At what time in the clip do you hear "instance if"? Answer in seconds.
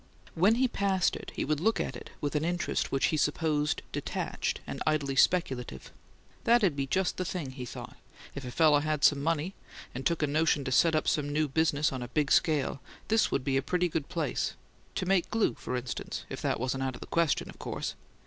15.77-16.41